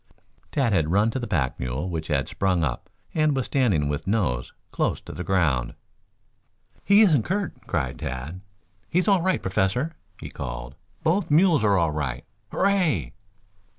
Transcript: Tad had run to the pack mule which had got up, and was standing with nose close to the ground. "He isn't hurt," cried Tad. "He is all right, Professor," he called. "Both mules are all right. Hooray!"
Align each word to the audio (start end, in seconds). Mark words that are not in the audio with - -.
Tad 0.51 0.73
had 0.73 0.89
run 0.89 1.11
to 1.11 1.19
the 1.19 1.27
pack 1.27 1.59
mule 1.59 1.87
which 1.87 2.07
had 2.07 2.39
got 2.39 2.63
up, 2.63 2.89
and 3.13 3.35
was 3.35 3.45
standing 3.45 3.87
with 3.87 4.07
nose 4.07 4.51
close 4.71 4.99
to 5.01 5.11
the 5.11 5.23
ground. 5.23 5.75
"He 6.83 7.01
isn't 7.01 7.27
hurt," 7.27 7.53
cried 7.67 7.99
Tad. 7.99 8.41
"He 8.89 8.97
is 8.97 9.07
all 9.07 9.21
right, 9.21 9.43
Professor," 9.43 9.91
he 10.19 10.31
called. 10.31 10.73
"Both 11.03 11.29
mules 11.29 11.63
are 11.63 11.77
all 11.77 11.91
right. 11.91 12.25
Hooray!" 12.51 13.13